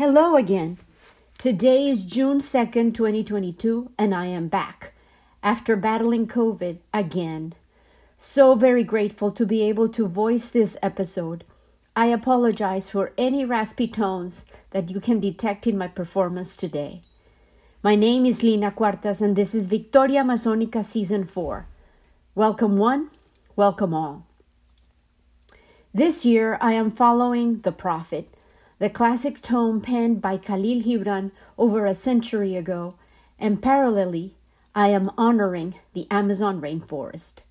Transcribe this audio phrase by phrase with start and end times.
[0.00, 0.78] Hello again.
[1.36, 4.94] Today is June 2nd, 2022, and I am back
[5.42, 7.52] after battling COVID again.
[8.16, 11.44] So very grateful to be able to voice this episode.
[11.94, 17.02] I apologize for any raspy tones that you can detect in my performance today.
[17.82, 21.66] My name is Lina Cuartas, and this is Victoria Amazonica Season 4.
[22.34, 23.10] Welcome, one,
[23.54, 24.24] welcome all.
[25.92, 28.34] This year I am following The Prophet
[28.80, 32.94] the classic tome penned by Khalil Gibran over a century ago,
[33.38, 34.32] and parallelly,
[34.74, 37.42] I am honoring the Amazon rainforest.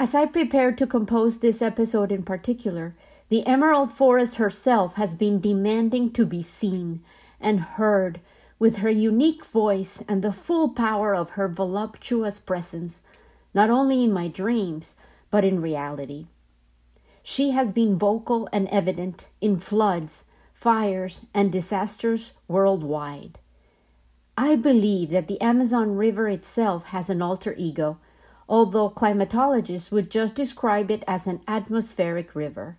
[0.00, 2.96] As I prepare to compose this episode in particular,
[3.28, 7.04] the Emerald Forest herself has been demanding to be seen
[7.40, 8.20] and heard
[8.58, 13.02] with her unique voice and the full power of her voluptuous presence,
[13.54, 14.96] not only in my dreams,
[15.30, 16.26] but in reality.
[17.22, 20.24] She has been vocal and evident in floods,
[20.62, 23.40] fires, and disasters worldwide.
[24.38, 27.98] I believe that the Amazon River itself has an alter ego,
[28.48, 32.78] although climatologists would just describe it as an atmospheric river.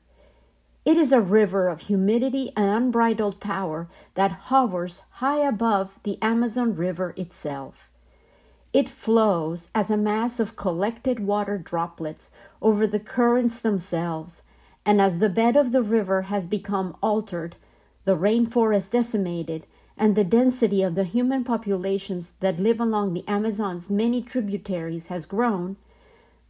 [0.85, 6.77] It is a river of humidity and unbridled power that hovers high above the Amazon
[6.77, 7.89] River itself.
[8.71, 12.31] It flows as a mass of collected water droplets
[12.61, 14.43] over the currents themselves,
[14.85, 17.57] and as the bed of the river has become altered
[18.03, 19.65] the rainforest decimated,
[19.97, 25.25] and the density of the human populations that live along the Amazon's many tributaries has
[25.25, 25.77] grown,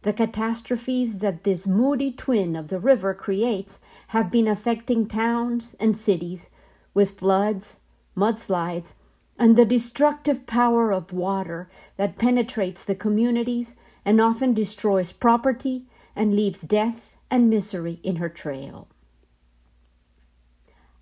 [0.02, 5.96] the catastrophes that this moody twin of the river creates have been affecting towns and
[5.96, 6.50] cities
[6.92, 7.80] with floods,
[8.16, 8.92] mudslides,
[9.38, 16.36] and the destructive power of water that penetrates the communities and often destroys property and
[16.36, 18.86] leaves death and misery in her trail.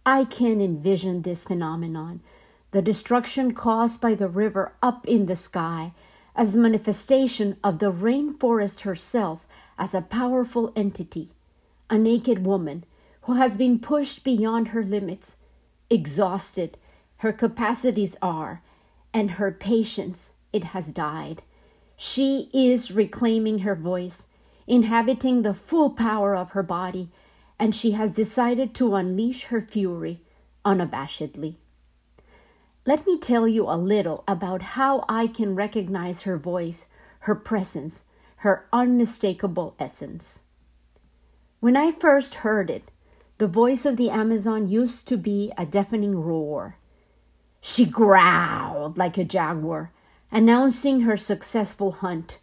[0.05, 2.20] I can envision this phenomenon,
[2.72, 5.92] the destruction caused by the river up in the sky,
[6.34, 9.46] as the manifestation of the rainforest herself
[9.79, 11.29] as a powerful entity,
[11.89, 12.85] a naked woman
[13.23, 15.36] who has been pushed beyond her limits,
[15.89, 16.79] exhausted,
[17.19, 18.63] her capacities are,
[19.14, 21.42] and her patience, it has died.
[21.96, 24.27] She is reclaiming her voice,
[24.67, 27.11] inhabiting the full power of her body
[27.62, 30.20] and she has decided to unleash her fury
[30.64, 31.55] unabashedly.
[32.84, 36.86] Let me tell you a little about how I can recognize her voice,
[37.20, 38.06] her presence,
[38.39, 40.42] her unmistakable essence.
[41.61, 42.90] When I first heard it,
[43.39, 46.78] the voice of the Amazon used to be a deafening roar.
[47.61, 49.92] She growled like a jaguar,
[50.33, 52.40] announcing her successful hunt,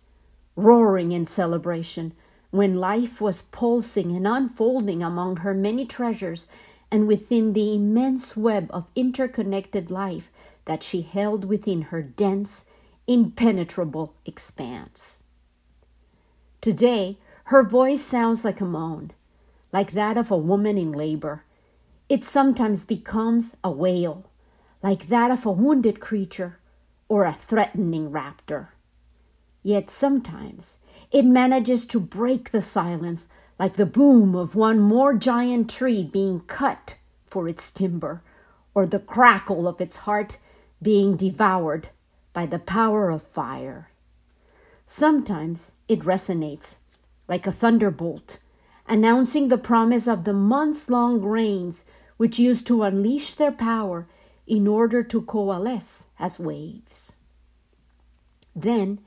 [0.55, 2.13] roaring in celebration,
[2.51, 6.47] when life was pulsing and unfolding among her many treasures
[6.91, 10.31] and within the immense web of interconnected life
[10.65, 12.69] that she held within her dense,
[13.07, 15.23] impenetrable expanse.
[16.61, 19.11] Today, her voice sounds like a moan,
[19.71, 21.43] like that of a woman in labor.
[22.07, 24.25] It sometimes becomes a wail,
[24.81, 26.59] like that of a wounded creature
[27.07, 28.69] or a threatening raptor.
[29.63, 30.77] Yet sometimes
[31.11, 33.27] it manages to break the silence
[33.57, 38.21] like the boom of one more giant tree being cut for its timber,
[38.73, 40.37] or the crackle of its heart
[40.81, 41.89] being devoured
[42.31, 43.89] by the power of fire.
[44.85, 46.77] Sometimes it resonates
[47.27, 48.39] like a thunderbolt,
[48.87, 51.83] announcing the promise of the months long rains
[52.17, 54.07] which used to unleash their power
[54.47, 57.15] in order to coalesce as waves.
[58.55, 58.99] Then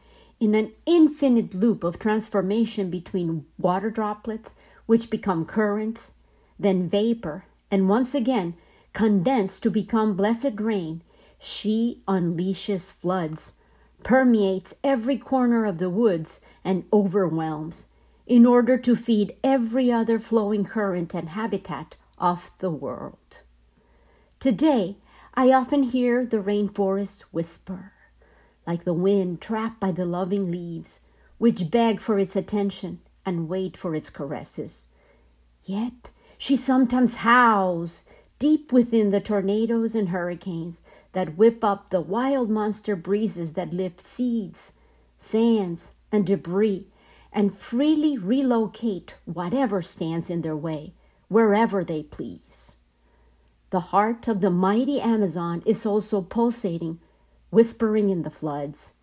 [0.42, 6.14] in an infinite loop of transformation between water droplets, which become currents,
[6.58, 8.52] then vapor, and once again
[8.92, 11.00] condense to become blessed rain,
[11.38, 13.52] she unleashes floods,
[14.02, 17.86] permeates every corner of the woods, and overwhelms,
[18.26, 23.42] in order to feed every other flowing current and habitat of the world.
[24.40, 24.96] Today,
[25.34, 27.92] I often hear the rainforest whisper
[28.66, 31.00] like the wind trapped by the loving leaves,
[31.38, 34.88] which beg for its attention and wait for its caresses.
[35.64, 38.04] Yet she sometimes howls
[38.38, 40.82] deep within the tornadoes and hurricanes
[41.12, 44.72] that whip up the wild monster breezes that lift seeds,
[45.18, 46.88] sands, and debris
[47.32, 50.92] and freely relocate whatever stands in their way,
[51.28, 52.76] wherever they please.
[53.70, 57.00] The heart of the mighty Amazon is also pulsating
[57.52, 58.94] whispering in the floods.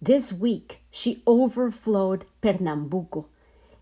[0.00, 3.26] This week she overflowed Pernambuco,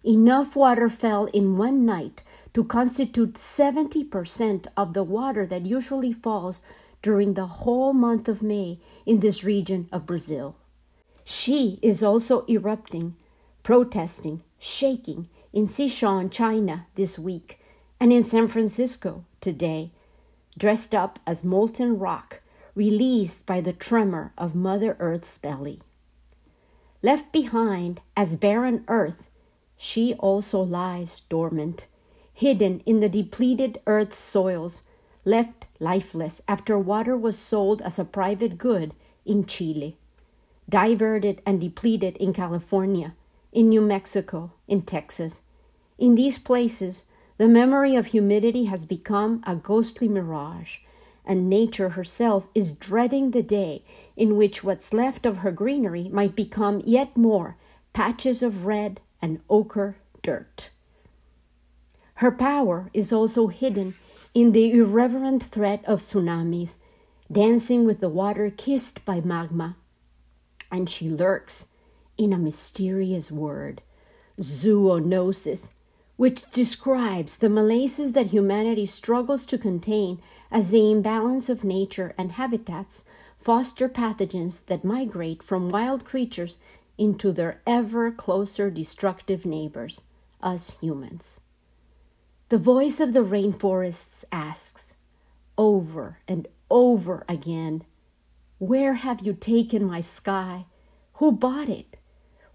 [0.02, 2.22] enough water fell in one night
[2.54, 6.62] to constitute 70% of the water that usually falls
[7.02, 10.56] during the whole month of May in this region of Brazil.
[11.22, 13.16] She is also erupting,
[13.62, 17.60] protesting, shaking in Sichuan, China this week,
[18.00, 19.90] and in San Francisco today,
[20.58, 22.39] dressed up as molten rock
[22.74, 25.80] released by the tremor of Mother Earth's belly.
[27.02, 29.30] Left behind as barren earth,
[29.76, 31.86] she also lies dormant,
[32.34, 34.82] hidden in the depleted earth's soils,
[35.24, 38.94] left lifeless after water was sold as a private good
[39.24, 39.96] in Chile,
[40.68, 43.14] diverted and depleted in California,
[43.52, 45.40] in New Mexico, in Texas.
[45.98, 47.04] In these places,
[47.38, 50.78] the memory of humidity has become a ghostly mirage,
[51.24, 53.84] and nature herself is dreading the day
[54.16, 57.56] in which what's left of her greenery might become yet more
[57.92, 60.70] patches of red and ochre dirt.
[62.14, 63.94] Her power is also hidden
[64.34, 66.76] in the irreverent threat of tsunamis,
[67.30, 69.76] dancing with the water kissed by magma.
[70.70, 71.68] And she lurks
[72.16, 73.82] in a mysterious word,
[74.38, 75.74] zoonosis,
[76.16, 80.20] which describes the malaces that humanity struggles to contain
[80.50, 83.04] as the imbalance of nature and habitats
[83.38, 86.56] foster pathogens that migrate from wild creatures
[86.98, 90.02] into their ever closer destructive neighbors,
[90.42, 91.42] us humans.
[92.50, 94.94] The voice of the rainforests asks,
[95.56, 97.84] over and over again,
[98.58, 100.66] Where have you taken my sky?
[101.14, 101.96] Who bought it?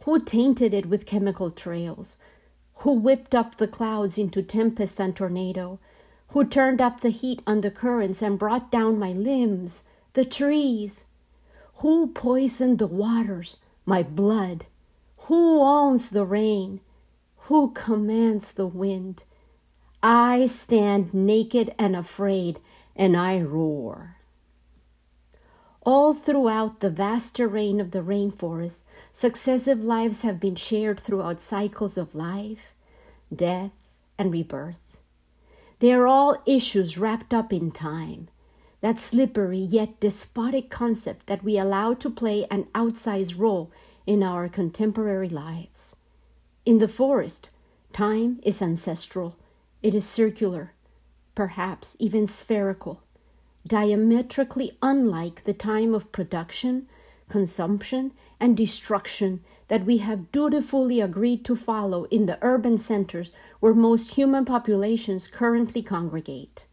[0.03, 2.17] Who tainted it with chemical trails?
[2.79, 5.79] Who whipped up the clouds into tempest and tornado?
[6.35, 11.05] Who turned up the heat on the currents and brought down my limbs, the trees?
[11.75, 13.55] Who poisoned the waters
[13.85, 14.65] my blood?
[15.29, 16.81] Who owns the rain?
[17.47, 19.23] Who commands the wind?
[20.03, 22.59] I stand naked and afraid,
[22.97, 24.17] and I roar.
[25.85, 28.81] All throughout the vast terrain of the rainforest,
[29.13, 32.73] successive lives have been shared throughout cycles of life,
[33.33, 34.84] death, and rebirth.
[35.85, 38.29] They are all issues wrapped up in time,
[38.81, 43.71] that slippery yet despotic concept that we allow to play an outsized role
[44.07, 45.97] in our contemporary lives.
[46.65, 47.51] In the forest,
[47.93, 49.35] time is ancestral,
[49.83, 50.73] it is circular,
[51.35, 53.03] perhaps even spherical,
[53.67, 56.87] diametrically unlike the time of production,
[57.29, 63.31] consumption, and destruction that we have dutifully agreed to follow in the urban centers
[63.65, 66.67] where most human populations currently congregate.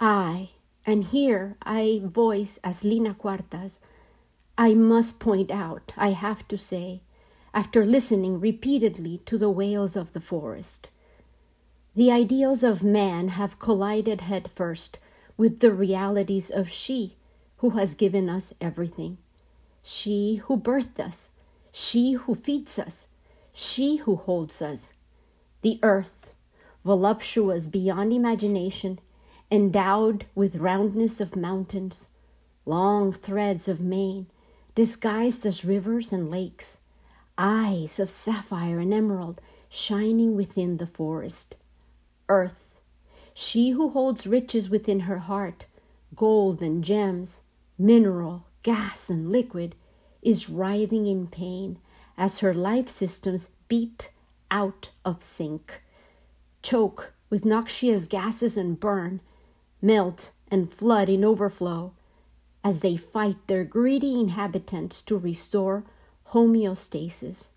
[0.00, 0.50] I,
[0.84, 3.78] and here I voice as Lina Cuartas,
[4.58, 7.02] I must point out, I have to say,
[7.54, 10.90] after listening repeatedly to the wails of the forest.
[11.94, 14.98] The ideals of man have collided headfirst
[15.36, 17.14] with the realities of she
[17.58, 19.18] who has given us everything,
[19.84, 21.36] she who birthed us,
[21.70, 23.09] she who feeds us,
[23.52, 24.94] she who holds us.
[25.62, 26.36] The earth,
[26.84, 28.98] voluptuous beyond imagination,
[29.50, 32.08] endowed with roundness of mountains,
[32.64, 34.26] long threads of mane,
[34.74, 36.78] disguised as rivers and lakes,
[37.36, 41.56] eyes of sapphire and emerald shining within the forest.
[42.28, 42.76] Earth,
[43.34, 45.66] she who holds riches within her heart,
[46.14, 47.42] gold and gems,
[47.78, 49.74] mineral, gas, and liquid,
[50.22, 51.78] is writhing in pain
[52.20, 54.10] as her life systems beat
[54.50, 55.80] out of sync,
[56.62, 59.22] choke with noxious gases and burn,
[59.80, 61.94] melt, and flood in overflow
[62.62, 65.82] as they fight their greedy inhabitants to restore
[66.32, 67.48] homeostasis.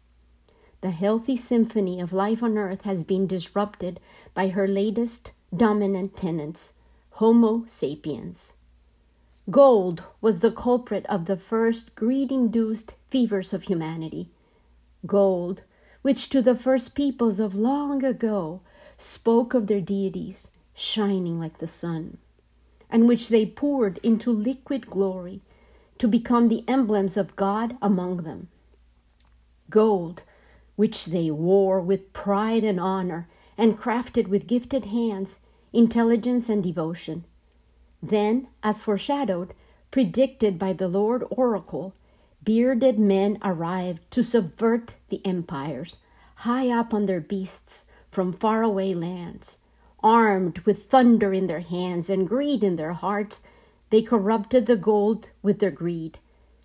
[0.79, 4.00] The healthy symphony of life on earth has been disrupted
[4.34, 6.75] by her latest dominant tenants,
[7.17, 8.58] Homo sapiens.
[9.50, 14.29] Gold was the culprit of the first greed induced fevers of humanity.
[15.05, 15.63] Gold,
[16.01, 18.62] which to the first peoples of long ago
[18.98, 22.17] spoke of their deities shining like the sun,
[22.89, 25.41] and which they poured into liquid glory
[25.98, 28.48] to become the emblems of God among them.
[29.69, 30.24] Gold,
[30.75, 35.39] which they wore with pride and honor and crafted with gifted hands,
[35.72, 37.25] intelligence, and devotion.
[38.01, 39.53] Then, as foreshadowed,
[39.91, 41.93] predicted by the Lord Oracle,
[42.44, 45.98] bearded men arrived to subvert the empires,
[46.38, 49.60] high up on their beasts from faraway lands
[50.04, 53.42] Armed with thunder in their hands and greed in their hearts,
[53.90, 56.20] they corrupted the gold with their greed,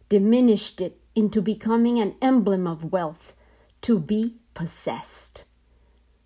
[0.08, 3.36] diminished it into becoming an emblem of wealth,
[3.82, 5.44] to be possessed.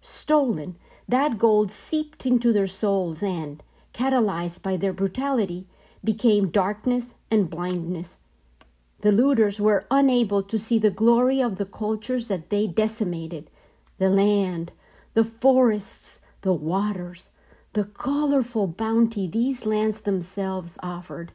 [0.00, 5.66] Stolen, that gold seeped into their souls and, catalyzed by their brutality,
[6.02, 8.21] became darkness and blindness.
[9.02, 13.50] The looters were unable to see the glory of the cultures that they decimated.
[13.98, 14.70] The land,
[15.14, 17.30] the forests, the waters,
[17.72, 21.32] the colorful bounty these lands themselves offered,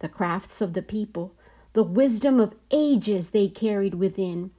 [0.00, 1.34] the crafts of the people,
[1.72, 4.50] the wisdom of ages they carried within,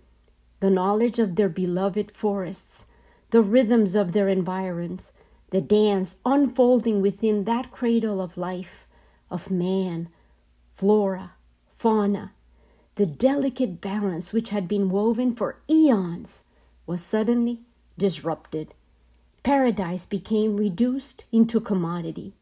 [0.62, 2.88] the knowledge of their beloved forests,
[3.30, 5.14] the rhythms of their environs,
[5.52, 8.88] the dance unfolding within that cradle of life,
[9.30, 10.10] of man,
[10.74, 11.34] flora,
[11.82, 12.32] fauna,
[12.94, 16.46] the delicate balance which had been woven for eons
[16.86, 17.62] was suddenly
[17.98, 18.76] disrupted.
[19.42, 22.34] Paradise became reduced into commodity.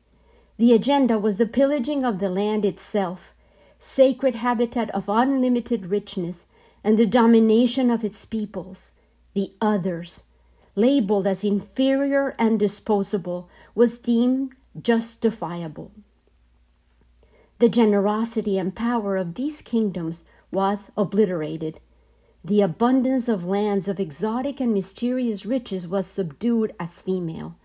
[0.58, 3.32] The agenda was the pillaging of the land itself,
[3.80, 6.48] sacred habitat of unlimited richness,
[6.84, 8.92] and the domination of its peoples,
[9.34, 10.24] the others,
[10.76, 15.94] labeled as inferior and disposable, was deemed justifiable.
[17.60, 21.82] The generosity and power of these kingdoms was obliterated.
[22.44, 27.58] The abundance of lands of exotic and mysterious riches was subdued as female,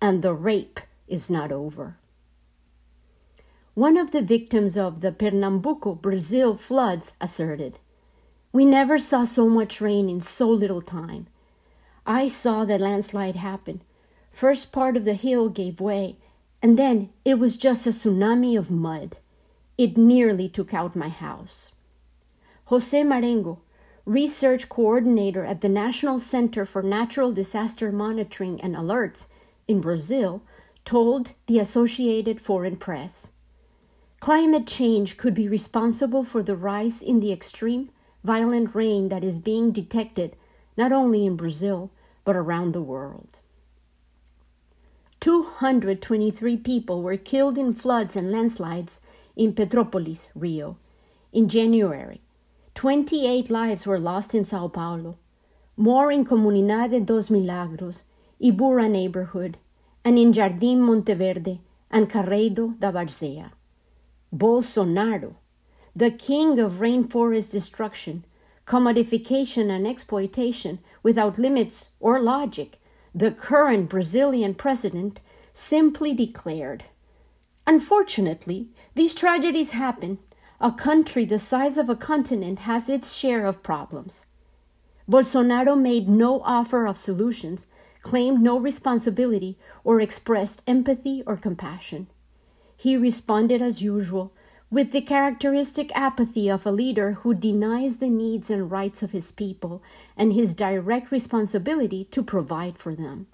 [0.00, 1.98] and the rape is not over.
[3.74, 7.78] One of the victims of the Pernambuco, Brazil floods asserted,
[8.52, 11.26] We never saw so much rain in so little time.
[12.06, 13.82] I saw the landslide happen.
[14.30, 16.16] First part of the hill gave way,
[16.62, 19.16] and then it was just a tsunami of mud.
[19.82, 21.74] It nearly took out my house.
[22.66, 23.58] Jose Marengo,
[24.06, 29.26] research coordinator at the National Center for Natural Disaster Monitoring and Alerts
[29.66, 30.44] in Brazil,
[30.84, 33.32] told the Associated Foreign Press.
[34.20, 37.90] Climate change could be responsible for the rise in the extreme,
[38.22, 40.36] violent rain that is being detected
[40.76, 41.90] not only in Brazil,
[42.24, 43.40] but around the world.
[45.18, 49.00] 223 people were killed in floods and landslides
[49.36, 50.76] in Petrópolis, Rio,
[51.32, 52.20] in January.
[52.74, 55.18] 28 lives were lost in Sao Paulo,
[55.76, 58.02] more in Comunidade dos Milagros,
[58.40, 59.58] Ibura neighborhood,
[60.04, 61.60] and in Jardim Monteverde
[61.90, 63.52] and Carreiro da Várzea.
[64.34, 65.34] Bolsonaro,
[65.94, 68.24] the king of rainforest destruction,
[68.66, 72.80] commodification, and exploitation without limits or logic,
[73.14, 75.20] the current Brazilian president
[75.52, 76.84] simply declared
[77.66, 80.18] Unfortunately, these tragedies happen.
[80.60, 84.26] A country the size of a continent has its share of problems.
[85.08, 87.66] Bolsonaro made no offer of solutions,
[88.02, 92.06] claimed no responsibility, or expressed empathy or compassion.
[92.76, 94.32] He responded as usual
[94.70, 99.30] with the characteristic apathy of a leader who denies the needs and rights of his
[99.30, 99.82] people
[100.16, 103.26] and his direct responsibility to provide for them.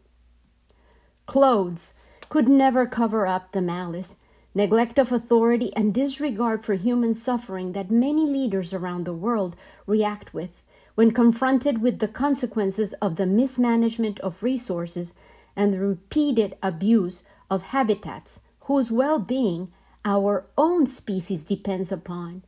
[1.26, 1.94] Clothes
[2.28, 4.16] could never cover up the malice,
[4.54, 9.56] neglect of authority, and disregard for human suffering that many leaders around the world
[9.87, 10.62] react with
[10.94, 15.14] when confronted with the consequences of the mismanagement of resources
[15.54, 19.73] and the repeated abuse of habitats whose well being
[20.04, 22.42] our own species depends upon.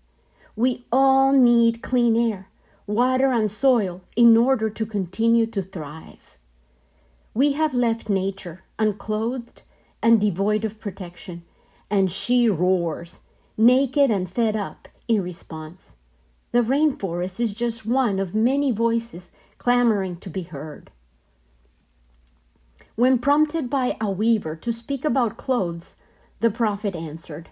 [0.56, 2.48] We all need clean air,
[2.86, 6.36] water, and soil in order to continue to thrive.
[7.32, 9.62] We have left nature unclothed
[10.02, 11.44] and devoid of protection,
[11.90, 13.24] and she roars,
[13.56, 15.96] naked and fed up, in response.
[16.52, 20.90] The rainforest is just one of many voices clamoring to be heard.
[22.96, 25.96] When prompted by a weaver to speak about clothes,
[26.40, 27.48] the prophet answered,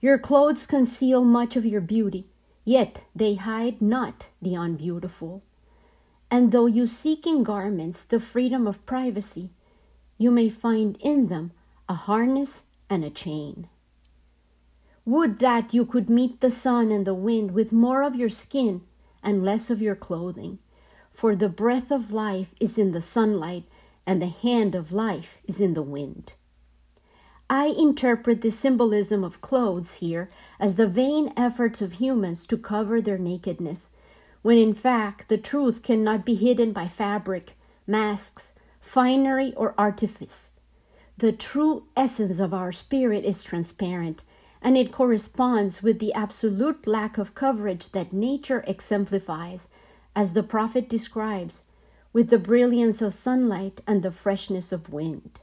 [0.00, 2.28] Your clothes conceal much of your beauty,
[2.64, 5.42] yet they hide not the unbeautiful.
[6.30, 9.50] And though you seek in garments the freedom of privacy,
[10.18, 11.52] you may find in them
[11.88, 13.68] a harness and a chain.
[15.04, 18.82] Would that you could meet the sun and the wind with more of your skin
[19.22, 20.58] and less of your clothing,
[21.10, 23.64] for the breath of life is in the sunlight
[24.06, 26.34] and the hand of life is in the wind.
[27.50, 30.28] I interpret the symbolism of clothes here
[30.60, 33.90] as the vain efforts of humans to cover their nakedness,
[34.42, 37.54] when in fact the truth cannot be hidden by fabric,
[37.86, 38.57] masks,
[38.88, 40.52] finery, or artifice.
[41.18, 44.22] The true essence of our spirit is transparent,
[44.62, 49.68] and it corresponds with the absolute lack of coverage that nature exemplifies,
[50.16, 51.64] as the prophet describes,
[52.14, 55.40] with the brilliance of sunlight and the freshness of wind.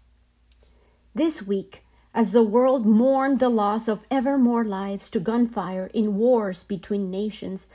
[1.13, 1.83] This week,
[2.15, 7.11] as the world mourned the loss of ever more lives to gunfire in wars between
[7.11, 7.67] nations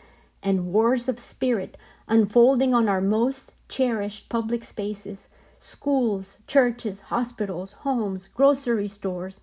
[0.42, 1.76] and wars of spirit
[2.08, 5.28] unfolding on our most cherished public spaces
[5.60, 9.40] schools, churches, hospitals, homes, grocery stores.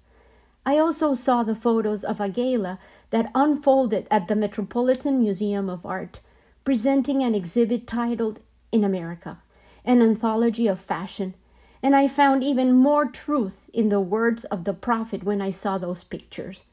[0.65, 2.79] I also saw the photos of a gala
[3.11, 6.19] that unfolded at the Metropolitan Museum of Art,
[6.63, 8.39] presenting an exhibit titled
[8.71, 9.37] In America,
[9.85, 11.35] an anthology of fashion.
[11.83, 15.77] And I found even more truth in the words of the prophet when I saw
[15.77, 16.63] those pictures.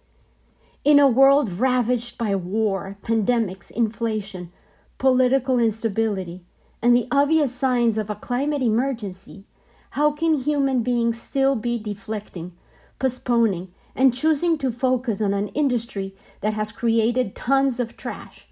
[0.84, 4.50] In a world ravaged by war, pandemics, inflation,
[4.96, 6.44] political instability,
[6.85, 9.45] and the obvious signs of a climate emergency,
[9.93, 12.53] how can human beings still be deflecting,
[12.99, 18.49] postponing, and choosing to focus on an industry that has created tons of trash,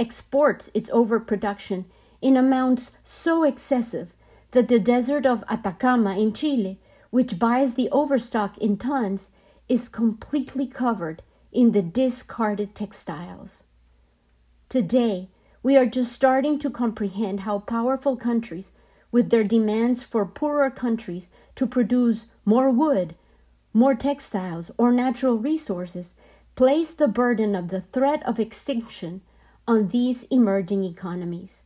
[0.00, 1.84] exports its overproduction
[2.20, 4.14] in amounts so excessive
[4.50, 9.30] that the desert of Atacama in Chile, which buys the overstock in tons,
[9.68, 11.22] is completely covered
[11.52, 13.62] in the discarded textiles.
[14.68, 15.28] Today,
[15.62, 18.72] we are just starting to comprehend how powerful countries,
[19.12, 23.14] with their demands for poorer countries to produce more wood,
[23.72, 26.14] more textiles, or natural resources,
[26.54, 29.20] place the burden of the threat of extinction
[29.66, 31.62] on these emerging economies.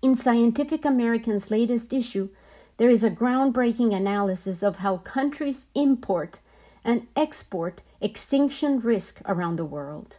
[0.00, 2.28] In Scientific American's latest issue,
[2.76, 6.40] there is a groundbreaking analysis of how countries import
[6.84, 10.16] and export extinction risk around the world.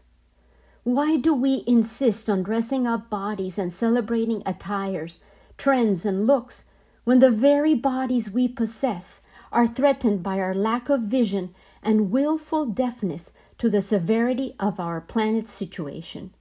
[0.84, 5.20] Why do we insist on dressing up bodies and celebrating attires,
[5.58, 6.66] trends, and looks
[7.06, 9.22] when the very bodies we possess
[9.52, 15.00] are threatened by our lack of vision and willful deafness to the severity of our
[15.00, 16.34] planet's situation?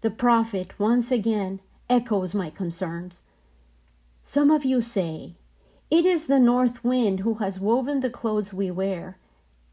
[0.00, 3.22] The prophet once again echoes my concerns.
[4.24, 5.34] Some of you say,
[5.88, 9.18] It is the north wind who has woven the clothes we wear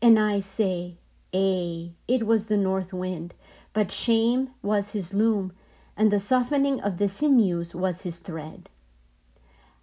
[0.04, 0.98] and I say,
[1.34, 3.34] Ay, it was the north wind,
[3.74, 5.52] but shame was his loom,
[5.98, 8.70] and the softening of the sinews was his thread.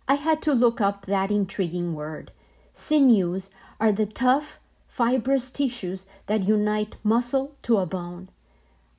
[0.07, 2.33] I had to look up that intriguing word.
[2.73, 8.29] Sinews are the tough, fibrous tissues that unite muscle to a bone.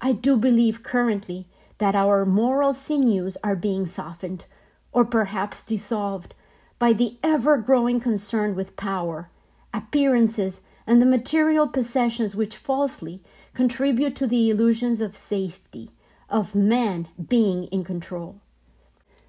[0.02, 4.46] I do believe currently that our moral sinews are being softened,
[4.92, 6.34] or perhaps dissolved,
[6.80, 9.30] by the ever growing concern with power,
[9.74, 13.22] appearances, and the material possessions which falsely
[13.54, 15.91] contribute to the illusions of safety,
[16.30, 18.39] of man being in control.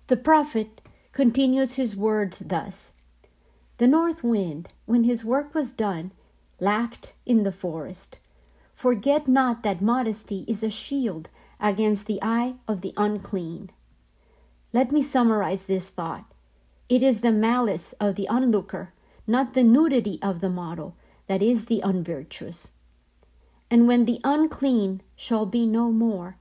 [0.07, 0.81] The prophet
[1.13, 3.03] continues his words thus
[3.79, 6.13] The north wind, when his work was done,
[6.61, 8.19] laughed in the forest.
[8.73, 11.29] Forget not that modesty is a shield
[11.61, 13.71] against the eye of the unclean.
[14.73, 16.25] Let me summarize this thought.
[16.89, 18.93] It is the malice of the onlooker,
[19.27, 22.73] not the nudity of the model, that is the unvirtuous.
[23.71, 26.37] And when the unclean shall be no more,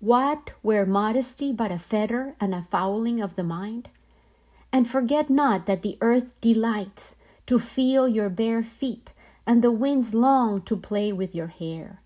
[0.00, 3.88] what were modesty but a fetter and a fouling of the mind?
[4.72, 9.12] And forget not that the earth delights to feel your bare feet,
[9.46, 12.00] and the winds long to play with your hair.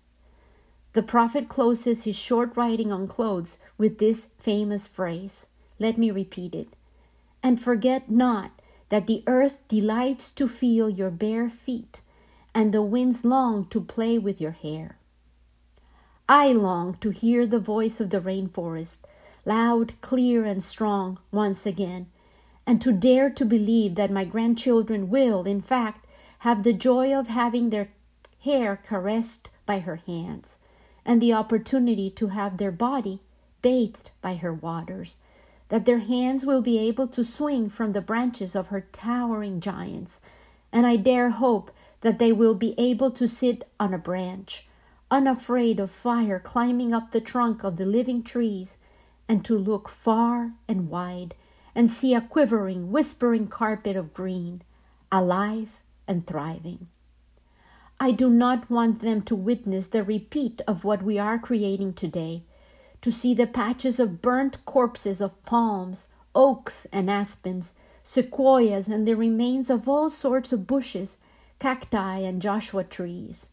[0.93, 5.47] The prophet closes his short writing on clothes with this famous phrase.
[5.79, 6.69] Let me repeat it.
[7.41, 8.58] And forget not
[8.89, 12.01] that the earth delights to feel your bare feet,
[12.53, 14.97] and the winds long to play with your hair.
[16.27, 18.97] I long to hear the voice of the rainforest,
[19.45, 22.07] loud, clear, and strong, once again,
[22.65, 26.05] and to dare to believe that my grandchildren will, in fact,
[26.39, 27.89] have the joy of having their
[28.43, 30.59] hair caressed by her hands,
[31.05, 33.21] and the opportunity to have their body
[33.61, 35.15] bathed by her waters,
[35.69, 40.21] that their hands will be able to swing from the branches of her towering giants,
[40.71, 44.67] and I dare hope that they will be able to sit on a branch,
[45.11, 48.77] unafraid of fire climbing up the trunk of the living trees,
[49.27, 51.35] and to look far and wide
[51.75, 54.61] and see a quivering, whispering carpet of green,
[55.11, 56.87] alive and thriving.
[57.99, 62.43] I do not want them to witness the repeat of what we are creating today,
[63.01, 69.15] to see the patches of burnt corpses of palms, oaks, and aspens, sequoias, and the
[69.15, 71.17] remains of all sorts of bushes
[71.59, 73.49] cacti, and Joshua trees.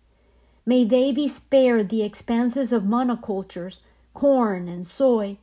[0.65, 3.79] May they be spared the expanses of monocultures,
[4.15, 5.39] corn and soy,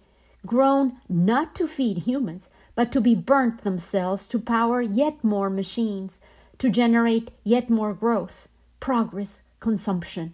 [0.45, 6.19] grown not to feed humans, but to be burnt themselves to power yet more machines,
[6.57, 8.47] to generate yet more growth,
[8.79, 10.33] progress, consumption,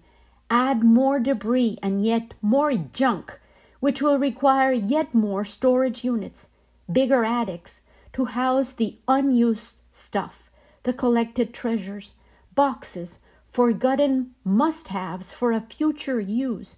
[0.50, 3.40] add more debris and yet more junk,
[3.80, 6.50] which will require yet more storage units,
[6.92, 7.82] bigger attics,
[8.13, 10.50] to house the unused stuff,
[10.84, 12.12] the collected treasures,
[12.56, 13.20] boxes,
[13.52, 16.78] forgotten must haves for a future use,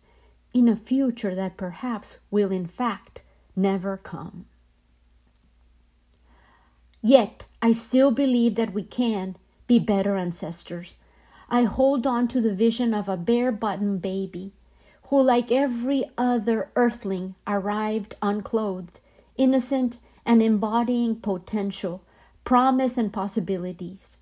[0.54, 3.22] in a future that perhaps will in fact
[3.56, 4.46] never come.
[7.02, 10.96] Yet I still believe that we can be better ancestors.
[11.50, 14.54] I hold on to the vision of a bare bottom baby
[15.12, 19.02] who, like every other earthling, arrived unclothed,
[19.36, 22.02] innocent, and embodying potential,
[22.46, 24.20] promise, and possibilities.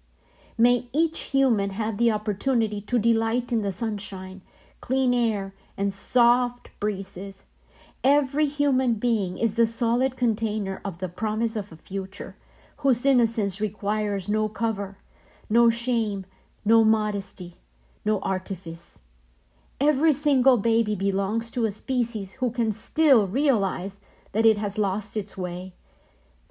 [0.57, 4.41] May each human have the opportunity to delight in the sunshine,
[4.81, 7.45] clean air, and soft breezes.
[8.03, 12.35] Every human being is the solid container of the promise of a future
[12.77, 14.97] whose innocence requires no cover,
[15.51, 16.25] no shame,
[16.65, 17.57] no modesty,
[18.03, 19.01] no artifice.
[19.81, 24.01] Every single baby belongs to a species who can still realize
[24.33, 25.73] that it has lost its way.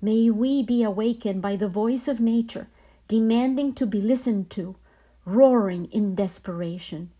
[0.01, 2.69] May we be awakened by the voice of nature,
[3.07, 4.77] demanding to be listened to,
[5.27, 7.11] roaring in desperation.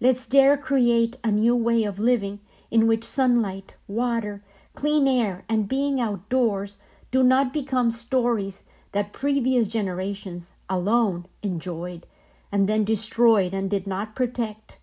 [0.00, 4.42] Let's dare create a new way of living in which sunlight, water,
[4.74, 6.76] clean air, and being outdoors
[7.10, 12.06] do not become stories that previous generations alone enjoyed
[12.52, 14.77] and then destroyed and did not protect.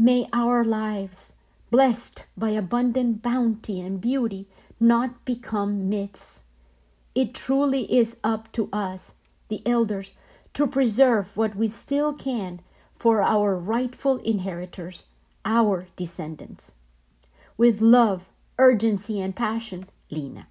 [0.00, 1.32] May our lives,
[1.72, 4.46] blessed by abundant bounty and beauty,
[4.78, 6.44] not become myths.
[7.16, 9.16] It truly is up to us,
[9.48, 10.12] the elders,
[10.54, 12.60] to preserve what we still can
[12.92, 15.06] for our rightful inheritors,
[15.44, 16.76] our descendants.
[17.56, 20.46] With love, urgency, and passion, Lina.